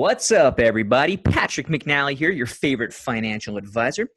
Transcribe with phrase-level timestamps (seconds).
[0.00, 1.18] What's up, everybody?
[1.18, 4.08] Patrick McNally here, your favorite financial advisor,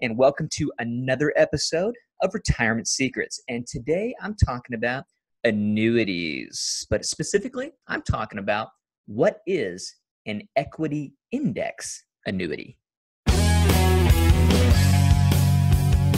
[0.00, 3.42] and welcome to another episode of Retirement Secrets.
[3.48, 5.02] And today I'm talking about
[5.42, 8.68] annuities, but specifically, I'm talking about
[9.06, 9.92] what is
[10.26, 12.78] an equity index annuity.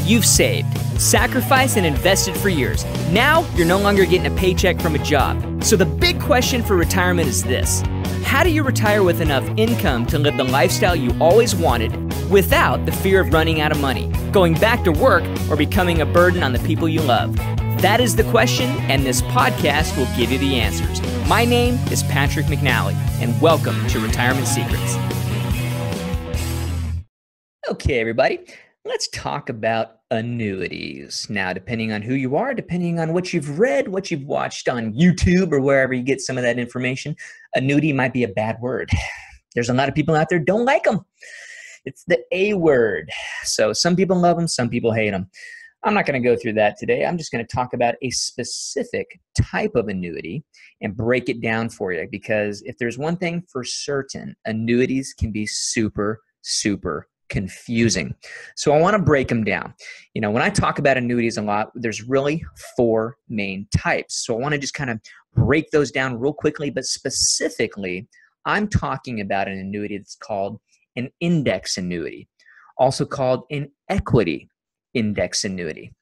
[0.05, 0.69] You've saved,
[1.01, 2.85] sacrificed, and invested for years.
[3.11, 5.65] Now you're no longer getting a paycheck from a job.
[5.65, 7.83] So the big question for retirement is this
[8.25, 11.93] How do you retire with enough income to live the lifestyle you always wanted
[12.31, 16.07] without the fear of running out of money, going back to work, or becoming a
[16.07, 17.37] burden on the people you love?
[17.81, 21.01] That is the question, and this podcast will give you the answers.
[21.29, 24.97] My name is Patrick McNally, and welcome to Retirement Secrets.
[27.71, 28.41] Okay, everybody.
[28.87, 31.27] Let's talk about annuities.
[31.31, 34.93] Now, depending on who you are, depending on what you've read, what you've watched on
[34.93, 37.17] YouTube or wherever you get some of that information,
[37.55, 38.91] annuity might be a bad word.
[39.55, 41.01] There's a lot of people out there don't like them.
[41.87, 43.09] It's the A word.
[43.45, 45.31] So some people love them, some people hate them.
[45.83, 47.07] I'm not going to go through that today.
[47.07, 50.45] I'm just going to talk about a specific type of annuity
[50.83, 55.33] and break it down for you because if there's one thing for certain, annuities can
[55.33, 58.15] be super, super confusing.
[58.57, 59.75] So I want to break them down.
[60.15, 62.45] You know, when I talk about annuities a lot, there's really
[62.77, 64.25] four main types.
[64.25, 65.01] So I want to just kind of
[65.35, 68.07] break those down real quickly, but specifically,
[68.45, 70.61] I'm talking about an annuity that's called
[70.97, 72.29] an index annuity,
[72.79, 74.49] also called an equity
[74.93, 75.93] index annuity.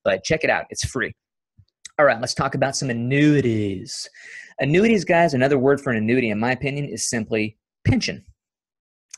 [0.05, 0.67] but check it out.
[0.71, 1.13] It's free.
[1.99, 4.07] All right, let's talk about some annuities.
[4.59, 8.23] Annuities, guys, another word for an annuity, in my opinion, is simply pension.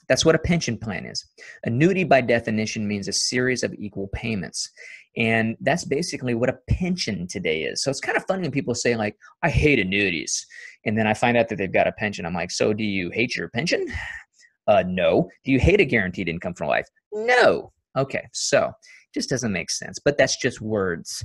[0.08, 1.26] That's what a pension plan is.
[1.64, 4.70] Annuity, by definition, means a series of equal payments.
[5.16, 7.82] And that's basically what a pension today is.
[7.82, 10.46] So it's kind of funny when people say, like, I hate annuities.
[10.86, 12.24] And then I find out that they've got a pension.
[12.24, 13.86] I'm like, so do you hate your pension?
[14.68, 15.28] Uh, no.
[15.44, 16.86] Do you hate a guaranteed income for life?
[17.10, 17.72] No.
[17.96, 18.70] Okay, so
[19.14, 19.98] just doesn't make sense.
[19.98, 21.24] But that's just words.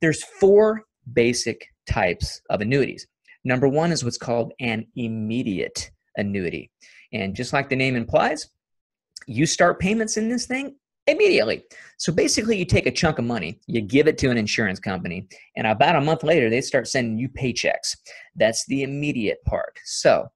[0.00, 0.82] There's four
[1.12, 3.06] basic types of annuities.
[3.44, 6.70] Number one is what's called an immediate annuity.
[7.12, 8.48] And just like the name implies,
[9.26, 10.76] you start payments in this thing
[11.06, 11.64] immediately.
[11.98, 15.26] So basically, you take a chunk of money, you give it to an insurance company,
[15.56, 17.96] and about a month later, they start sending you paychecks.
[18.36, 19.78] That's the immediate part.
[19.84, 20.28] So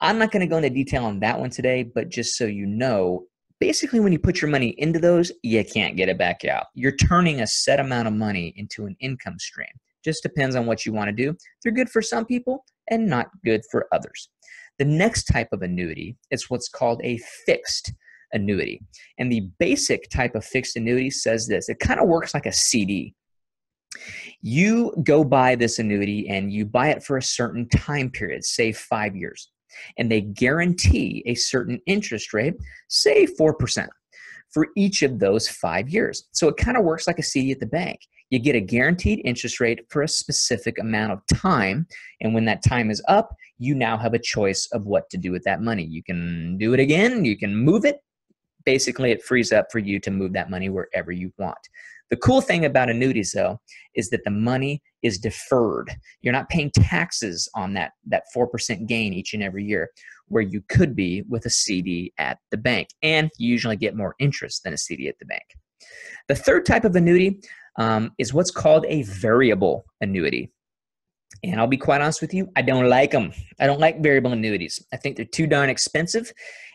[0.00, 2.66] I'm not going to go into detail on that one today, but just so you
[2.66, 3.26] know,
[3.60, 6.66] basically, when you put your money into those, you can't get it back out.
[6.74, 9.68] You're turning a set amount of money into an income stream.
[10.04, 11.36] Just depends on what you want to do.
[11.62, 14.30] They're good for some people and not good for others.
[14.78, 17.92] The next type of annuity is what's called a fixed
[18.32, 18.80] annuity.
[19.18, 22.52] And the basic type of fixed annuity says this it kind of works like a
[22.52, 23.14] CD.
[24.40, 28.70] You go buy this annuity and you buy it for a certain time period, say
[28.70, 29.50] five years,
[29.96, 32.54] and they guarantee a certain interest rate,
[32.88, 33.88] say 4%,
[34.52, 36.28] for each of those five years.
[36.32, 38.00] So it kind of works like a CD at the bank.
[38.30, 41.86] You get a guaranteed interest rate for a specific amount of time.
[42.20, 45.32] And when that time is up, you now have a choice of what to do
[45.32, 45.84] with that money.
[45.84, 48.00] You can do it again, you can move it.
[48.64, 51.58] Basically, it frees up for you to move that money wherever you want.
[52.10, 53.60] The cool thing about annuities, though,
[53.94, 55.90] is that the money is deferred.
[56.22, 59.90] You're not paying taxes on that, that 4% gain each and every year,
[60.26, 62.88] where you could be with a CD at the bank.
[63.02, 65.44] And you usually get more interest than a CD at the bank.
[66.28, 67.40] The third type of annuity
[67.78, 70.52] um, is what's called a variable annuity.
[71.44, 73.32] And I'll be quite honest with you, I don't like them.
[73.60, 74.84] I don't like variable annuities.
[74.92, 76.32] I think they're too darn expensive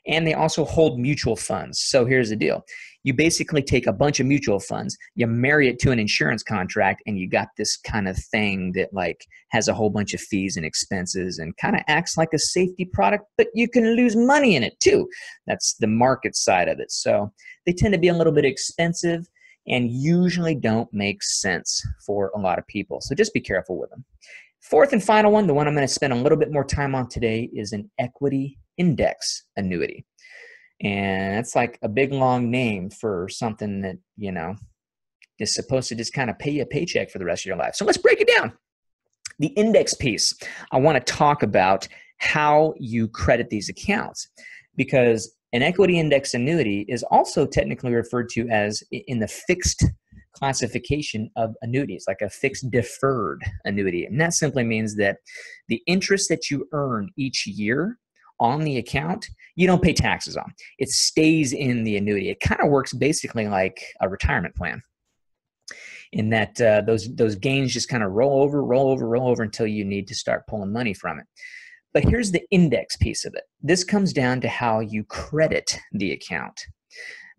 [0.07, 1.79] and they also hold mutual funds.
[1.79, 2.65] So here's the deal
[3.03, 7.03] you basically take a bunch of mutual funds, you marry it to an insurance contract,
[7.05, 10.57] and you got this kind of thing that like has a whole bunch of fees
[10.57, 14.55] and expenses and kind of acts like a safety product, but you can lose money
[14.55, 15.07] in it too.
[15.47, 16.91] That's the market side of it.
[16.91, 17.31] So
[17.65, 19.27] they tend to be a little bit expensive
[19.67, 22.99] and usually don't make sense for a lot of people.
[23.01, 24.03] So just be careful with them.
[24.61, 26.95] Fourth and final one, the one I'm going to spend a little bit more time
[26.95, 30.05] on today, is an equity index annuity.
[30.83, 34.55] And that's like a big long name for something that, you know,
[35.39, 37.55] is supposed to just kind of pay you a paycheck for the rest of your
[37.55, 37.75] life.
[37.75, 38.53] So let's break it down.
[39.39, 40.33] The index piece,
[40.71, 41.87] I want to talk about
[42.17, 44.27] how you credit these accounts
[44.75, 49.85] because an equity index annuity is also technically referred to as in the fixed
[50.33, 54.05] classification of annuities, like a fixed deferred annuity.
[54.05, 55.17] And that simply means that
[55.67, 57.99] the interest that you earn each year
[58.43, 60.53] on the account, you don't pay taxes on.
[60.77, 62.29] It stays in the annuity.
[62.29, 64.83] It kind of works basically like a retirement plan.
[66.11, 69.41] In that uh, those those gains just kind of roll over, roll over, roll over
[69.41, 71.25] until you need to start pulling money from it.
[71.91, 73.43] But here's the index piece of it.
[73.61, 76.59] This comes down to how you credit the account.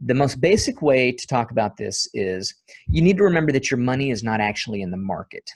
[0.00, 2.52] The most basic way to talk about this is
[2.88, 5.48] you need to remember that your money is not actually in the market.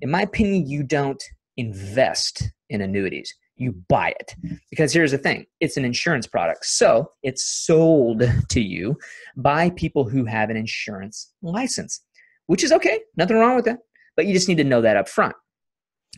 [0.00, 1.22] In my opinion, you don't
[1.56, 4.34] invest in annuities, you buy it.
[4.70, 6.64] Because here's the thing it's an insurance product.
[6.64, 8.96] So it's sold to you
[9.36, 12.00] by people who have an insurance license,
[12.46, 13.78] which is okay, nothing wrong with that.
[14.16, 15.34] But you just need to know that up front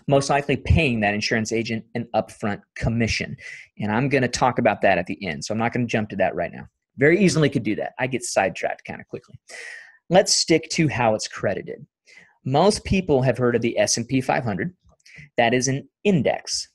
[0.09, 3.37] most likely paying that insurance agent an upfront commission.
[3.79, 5.45] And I'm going to talk about that at the end.
[5.45, 6.67] So I'm not going to jump to that right now.
[6.97, 7.93] Very easily could do that.
[7.99, 9.39] I get sidetracked kind of quickly.
[10.11, 11.87] Let's stick to how it's credited.
[12.45, 14.75] Most people have heard of the S&P 500.
[15.37, 16.69] That is an index.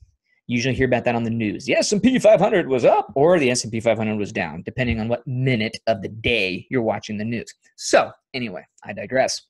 [0.48, 1.66] Usually hear about that on the news.
[1.66, 5.76] The S&P 500 was up or the S&P 500 was down, depending on what minute
[5.86, 7.54] of the day you're watching the news.
[7.76, 9.42] So, anyway, I digress.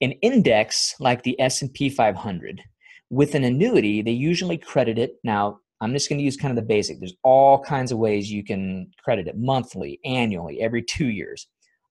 [0.00, 2.62] An index like the S&P 500
[3.10, 5.16] with an annuity they usually credit it.
[5.24, 7.00] Now i'm just going to use kind of the basic.
[7.00, 11.48] There's all kinds of ways you can credit it monthly annually every two years.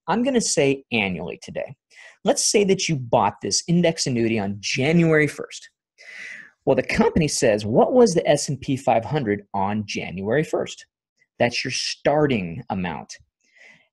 [0.08, 1.76] I'm going to say annually today.
[2.24, 5.60] Let's say that you bought this index annuity on january 1st
[6.70, 10.78] well the company says what was the s&p 500 on january 1st
[11.40, 13.18] that's your starting amount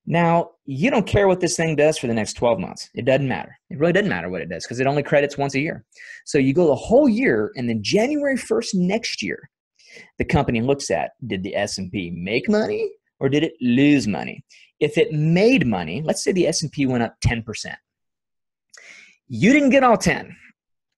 [0.07, 2.89] now, you don't care what this thing does for the next 12 months.
[2.95, 3.59] It doesn't matter.
[3.71, 5.85] It really doesn't matter what it does because it only credits once a year.
[6.25, 9.51] So you go the whole year and then January 1st next year,
[10.19, 12.89] the company looks at did the S&P make money
[13.19, 14.45] or did it lose money?
[14.79, 17.75] If it made money, let's say the S&P went up 10%.
[19.27, 20.37] You didn't get all 10.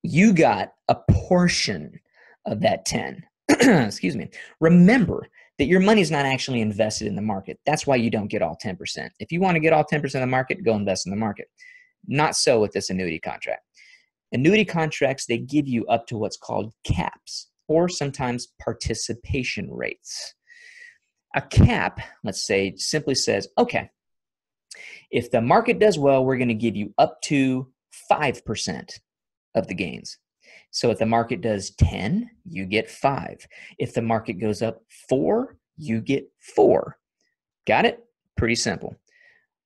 [0.02, 2.00] You got a portion
[2.46, 3.24] of that 10.
[3.48, 4.30] Excuse me.
[4.60, 5.28] Remember,
[5.58, 7.58] that your money's not actually invested in the market.
[7.66, 9.10] That's why you don't get all 10%.
[9.18, 11.48] If you want to get all 10% of the market, go invest in the market.
[12.06, 13.62] Not so with this annuity contract.
[14.32, 20.34] Annuity contracts, they give you up to what's called caps or sometimes participation rates.
[21.34, 23.90] A cap, let's say, simply says, okay,
[25.10, 27.68] if the market does well, we're going to give you up to
[28.10, 28.90] 5%
[29.54, 30.18] of the gains.
[30.70, 33.46] So if the market does 10, you get 5.
[33.78, 36.96] If the market goes up 4, you get 4.
[37.66, 38.04] Got it?
[38.36, 38.94] Pretty simple.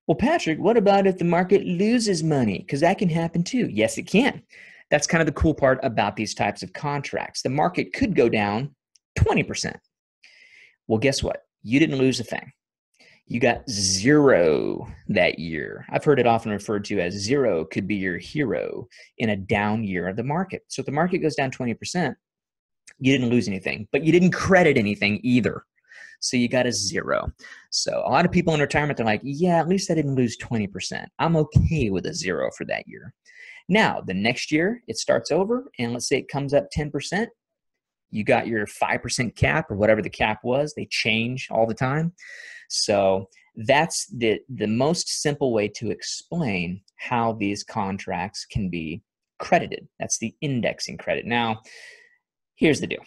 [0.06, 2.58] Well, Patrick, what about if the market loses money?
[2.58, 3.68] Because that can happen too.
[3.70, 4.42] Yes, it can.
[4.90, 7.42] That's kind of the cool part about these types of contracts.
[7.42, 8.74] The market could go down
[9.18, 9.74] 20%.
[10.86, 11.42] Well, guess what?
[11.62, 12.52] You didn't lose a thing
[13.26, 15.86] you got zero that year.
[15.90, 18.88] I've heard it often referred to as zero could be your hero
[19.18, 20.62] in a down year of the market.
[20.68, 22.14] So if the market goes down 20%,
[22.98, 25.64] you didn't lose anything, but you didn't credit anything either.
[26.20, 27.32] So you got a zero.
[27.70, 30.36] So a lot of people in retirement, they're like, yeah, at least I didn't lose
[30.38, 31.06] 20%.
[31.18, 33.12] I'm okay with a zero for that year.
[33.68, 37.26] Now, the next year it starts over, and let's say it comes up 10%.
[38.12, 40.74] You got your 5% cap or whatever the cap was.
[40.74, 42.12] They change all the time.
[42.68, 49.02] So that's the the most simple way to explain how these contracts can be
[49.38, 49.88] credited.
[49.98, 51.26] That's the indexing credit.
[51.26, 51.60] Now,
[52.54, 53.02] here's the deal.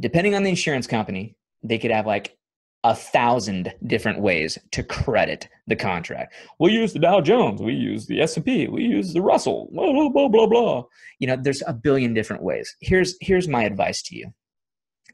[0.00, 2.36] Depending on the insurance company, they could have like
[2.84, 6.34] a thousand different ways to credit the contract.
[6.58, 10.08] We use the Dow Jones, we use the S&P, we use the Russell, blah blah
[10.08, 10.84] blah blah blah.
[11.18, 12.74] You know, there's a billion different ways.
[12.80, 14.32] Here's here's my advice to you.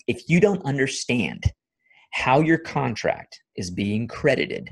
[0.06, 1.44] If you don't understand
[2.12, 4.70] how your contract is being credited,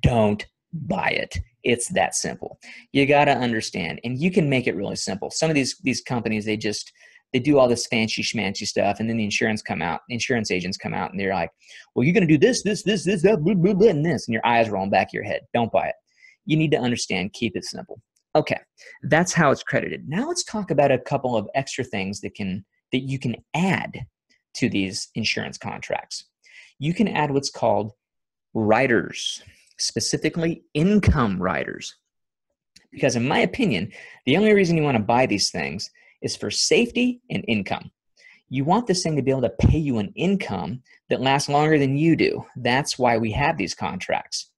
[0.00, 1.38] don't buy it.
[1.64, 2.58] It's that simple.
[2.92, 5.30] You got to understand, and you can make it really simple.
[5.30, 6.92] Some of these these companies they just
[7.32, 10.78] they do all this fancy schmancy stuff, and then the insurance come out, insurance agents
[10.78, 11.50] come out, and they're like,
[11.94, 14.26] "Well, you're going to do this, this, this, this, that, blah, blah, blah, and this,"
[14.26, 15.42] and your eyes rolling back your head.
[15.52, 15.94] Don't buy it.
[16.46, 17.32] You need to understand.
[17.32, 18.00] Keep it simple.
[18.34, 18.60] Okay,
[19.02, 20.08] that's how it's credited.
[20.08, 24.06] Now let's talk about a couple of extra things that can that you can add
[24.54, 26.24] to these insurance contracts
[26.78, 27.92] you can add what's called
[28.54, 29.42] riders,
[29.78, 31.96] specifically income riders.
[32.92, 33.92] Because, in my opinion,
[34.24, 35.90] the only reason you want to buy these things
[36.22, 37.90] is for safety and income.
[38.48, 41.78] You want this thing to be able to pay you an income that lasts longer
[41.78, 42.44] than you do.
[42.56, 44.50] That's why we have these contracts.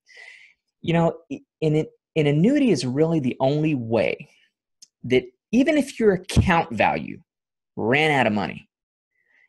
[0.81, 1.17] You know,
[1.61, 4.29] an, an annuity is really the only way
[5.03, 7.21] that even if your account value
[7.75, 8.69] ran out of money,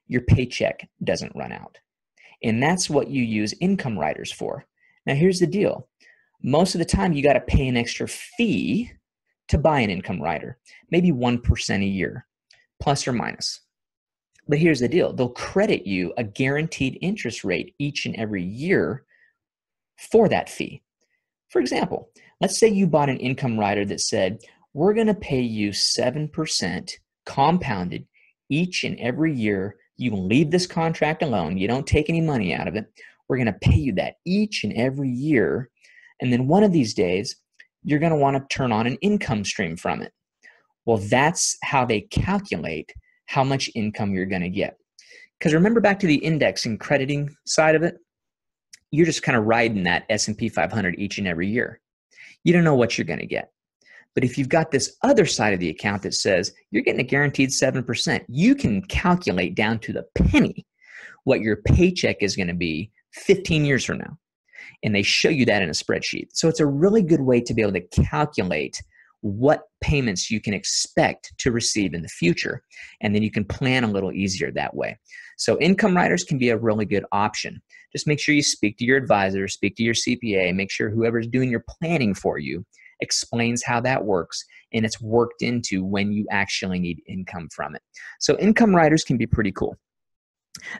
[0.08, 1.78] your paycheck doesn't run out.
[2.42, 4.66] And that's what you use income riders for.
[5.06, 5.88] Now, here's the deal
[6.42, 8.90] most of the time, you got to pay an extra fee
[9.48, 10.58] to buy an income rider,
[10.90, 12.26] maybe 1% a year,
[12.80, 13.60] plus or minus.
[14.48, 19.04] But here's the deal they'll credit you a guaranteed interest rate each and every year
[20.10, 20.82] for that fee.
[21.50, 24.38] For example, let's say you bought an income rider that said,
[24.74, 26.92] We're going to pay you 7%
[27.24, 28.06] compounded
[28.48, 29.76] each and every year.
[29.96, 32.86] You leave this contract alone, you don't take any money out of it.
[33.28, 35.70] We're going to pay you that each and every year.
[36.20, 37.36] And then one of these days,
[37.84, 40.12] you're going to want to turn on an income stream from it.
[40.84, 42.92] Well, that's how they calculate
[43.26, 44.76] how much income you're going to get.
[45.38, 47.96] Because remember back to the indexing crediting side of it,
[48.90, 51.80] you're just kind of riding that S&P 500 each and every year.
[52.44, 53.50] You don't know what you're going to get.
[54.14, 57.04] But if you've got this other side of the account that says you're getting a
[57.04, 60.66] guaranteed 7%, you can calculate down to the penny
[61.24, 64.18] what your paycheck is going to be 15 years from now.
[64.82, 66.28] And they show you that in a spreadsheet.
[66.32, 68.82] So it's a really good way to be able to calculate
[69.20, 72.62] what payments you can expect to receive in the future.
[73.00, 74.98] And then you can plan a little easier that way.
[75.36, 77.62] So income riders can be a really good option.
[77.92, 81.28] Just make sure you speak to your advisor, speak to your CPA, make sure whoever's
[81.28, 82.64] doing your planning for you
[83.02, 87.82] explains how that works and it's worked into when you actually need income from it.
[88.20, 89.76] So income riders can be pretty cool.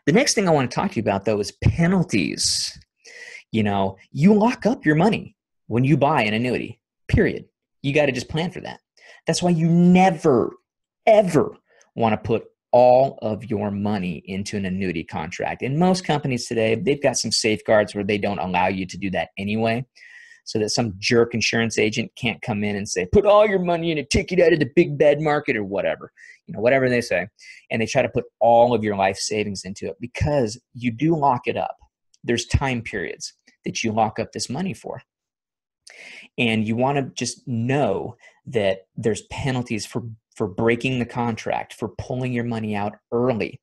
[0.06, 2.78] The next thing I want to talk to you about though is penalties.
[3.52, 5.36] You know, you lock up your money
[5.68, 7.44] when you buy an annuity, period.
[7.82, 8.80] You got to just plan for that.
[9.26, 10.54] That's why you never,
[11.06, 11.56] ever
[11.94, 15.62] want to put all of your money into an annuity contract.
[15.62, 19.10] In most companies today, they've got some safeguards where they don't allow you to do
[19.10, 19.84] that anyway,
[20.44, 23.92] so that some jerk insurance agent can't come in and say, put all your money
[23.92, 26.10] in a ticket out of the big bad market or whatever,
[26.46, 27.28] you know, whatever they say.
[27.70, 31.14] And they try to put all of your life savings into it because you do
[31.14, 31.76] lock it up.
[32.24, 35.02] There's time periods that you lock up this money for.
[36.38, 38.16] And you want to just know
[38.46, 40.02] that there's penalties for
[40.34, 43.60] for breaking the contract, for pulling your money out early.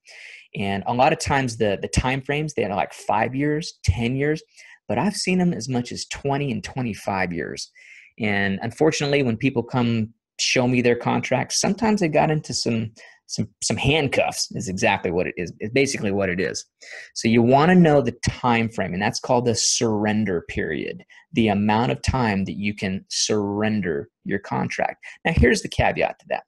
[0.55, 4.41] And a lot of times the the time frames they're like 5 years, 10 years,
[4.87, 7.71] but I've seen them as much as 20 and 25 years.
[8.19, 12.91] And unfortunately when people come show me their contracts, sometimes they got into some
[13.29, 16.65] some some handcuffs is exactly what it is it's basically what it is.
[17.13, 21.49] So you want to know the time frame and that's called the surrender period the
[21.49, 25.05] amount of time that you can surrender your contract.
[25.25, 26.43] Now here's the caveat to that.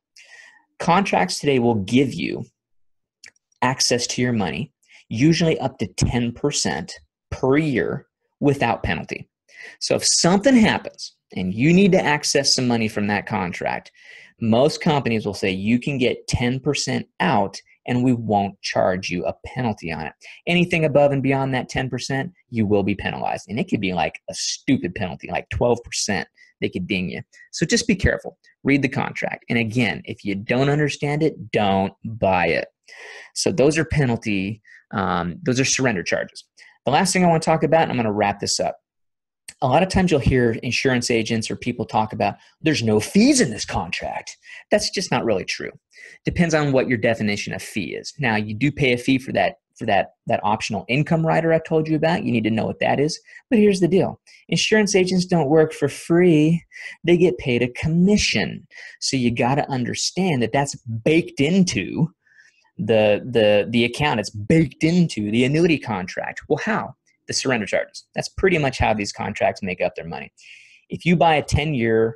[0.80, 2.46] Contracts today will give you
[3.62, 4.74] access to your money
[5.08, 6.92] usually up to 10%
[7.30, 8.08] per year
[8.40, 9.30] without penalty.
[9.80, 13.92] So if something happens and you need to access some money from that contract
[14.42, 17.58] most companies will say you can get 10% out
[17.88, 20.14] and we won't charge you a penalty on it.
[20.48, 23.46] Anything above and beyond that 10%, you will be penalized.
[23.48, 26.26] And it could be like a stupid penalty, like 12%.
[26.60, 27.22] They could ding you.
[27.52, 28.38] So just be careful.
[28.64, 29.46] Read the contract.
[29.50, 32.68] And again, if you don't understand it, don't buy it.
[33.34, 34.62] So those are penalty,
[34.94, 36.44] um, those are surrender charges.
[36.86, 38.78] The last thing I want to talk about, and I'm going to wrap this up,
[39.62, 43.40] a lot of times you'll hear insurance agents or people talk about there's no fees
[43.40, 44.38] in this contract.
[44.72, 45.72] That's just not really true.
[46.26, 48.14] Depends on what your definition of fee is.
[48.20, 51.60] Now you do pay a fee for that for that that optional income rider I
[51.60, 52.24] told you about.
[52.24, 53.20] You need to know what that is.
[53.50, 54.20] But here's the deal.
[54.50, 56.64] Insurance agents don't work for free.
[57.04, 58.68] They get paid a commission.
[59.00, 62.08] So you got to understand that that's baked into
[62.78, 64.20] the the the account.
[64.20, 66.42] It's baked into the annuity contract.
[66.48, 66.96] Well, how?
[67.32, 68.06] The surrender charges.
[68.14, 70.32] That's pretty much how these contracts make up their money.
[70.90, 72.16] If you buy a 10 year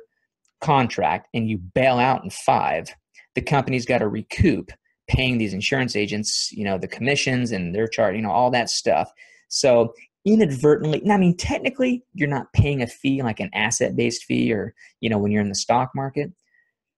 [0.60, 2.88] contract and you bail out in five,
[3.34, 4.70] the company's got to recoup
[5.08, 8.68] paying these insurance agents, you know, the commissions and their charge, you know, all that
[8.68, 9.10] stuff.
[9.48, 9.94] So
[10.24, 14.74] inadvertently, I mean, technically, you're not paying a fee like an asset based fee or,
[15.00, 16.32] you know, when you're in the stock market,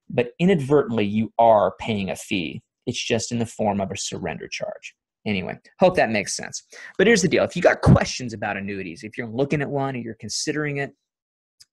[0.08, 2.62] but inadvertently, you are paying a fee.
[2.86, 4.94] It's just in the form of a surrender charge.
[5.26, 6.62] Anyway, hope that makes sense.
[6.96, 9.94] But here's the deal if you got questions about annuities, if you're looking at one
[9.94, 10.92] or you're considering it,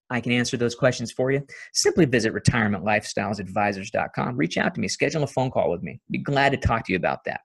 [0.10, 1.46] I can answer those questions for you.
[1.74, 4.38] Simply visit retirementlifestylesadvisors.com.
[4.38, 6.00] Reach out to me, schedule a phone call with me.
[6.12, 7.42] Be glad to talk to you about that.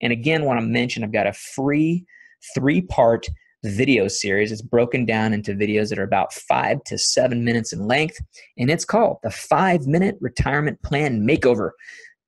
[0.00, 2.04] And again, want to mention I've got a free
[2.54, 3.26] three part
[3.64, 4.52] video series.
[4.52, 8.18] It's broken down into videos that are about five to seven minutes in length,
[8.58, 11.70] and it's called the Five Minute Retirement Plan Makeover.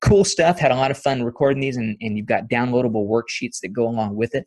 [0.00, 0.58] Cool stuff.
[0.58, 3.88] Had a lot of fun recording these, and, and you've got downloadable worksheets that go
[3.88, 4.46] along with it.